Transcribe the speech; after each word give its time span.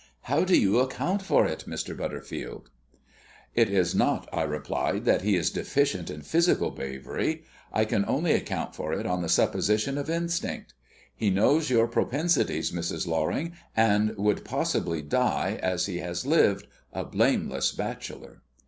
How 0.23 0.43
do 0.43 0.59
you 0.59 0.79
account 0.79 1.21
for 1.21 1.45
it, 1.45 1.65
Mr. 1.67 1.95
Butterfield?" 1.95 2.71
"It 3.53 3.69
is 3.69 3.93
not," 3.93 4.27
I 4.33 4.41
replied, 4.41 5.05
"that 5.05 5.21
he 5.21 5.35
is 5.35 5.51
deficient 5.51 6.09
in 6.09 6.23
physical 6.23 6.71
bravery. 6.71 7.43
I 7.71 7.85
can 7.85 8.03
only 8.07 8.31
account 8.31 8.73
for 8.73 8.93
it 8.93 9.05
on 9.05 9.21
the 9.21 9.29
supposition 9.29 9.99
of 9.99 10.09
instinct. 10.09 10.73
He 11.15 11.29
knows 11.29 11.69
your 11.69 11.87
propensities, 11.87 12.71
Mrs. 12.71 13.05
Loring, 13.05 13.53
and 13.77 14.17
would 14.17 14.43
possibly 14.43 15.03
die 15.03 15.59
as 15.61 15.85
he 15.85 15.99
has 15.99 16.25
lived, 16.25 16.65
a 16.91 17.03
blameless 17.05 17.71
bachelor." 17.71 18.41